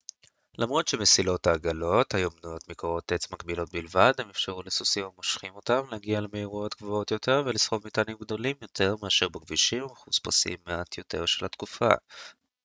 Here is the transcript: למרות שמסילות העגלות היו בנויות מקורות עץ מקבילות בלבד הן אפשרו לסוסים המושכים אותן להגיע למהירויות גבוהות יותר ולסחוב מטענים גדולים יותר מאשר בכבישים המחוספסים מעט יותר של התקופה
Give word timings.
למרות 0.57 0.87
שמסילות 0.87 1.47
העגלות 1.47 2.13
היו 2.13 2.29
בנויות 2.29 2.69
מקורות 2.69 3.11
עץ 3.11 3.31
מקבילות 3.31 3.71
בלבד 3.73 4.11
הן 4.17 4.29
אפשרו 4.29 4.63
לסוסים 4.63 5.05
המושכים 5.05 5.55
אותן 5.55 5.79
להגיע 5.91 6.21
למהירויות 6.21 6.75
גבוהות 6.81 7.11
יותר 7.11 7.43
ולסחוב 7.45 7.81
מטענים 7.87 8.17
גדולים 8.21 8.55
יותר 8.61 8.95
מאשר 9.01 9.29
בכבישים 9.29 9.83
המחוספסים 9.83 10.57
מעט 10.67 10.97
יותר 10.97 11.25
של 11.25 11.45
התקופה 11.45 11.89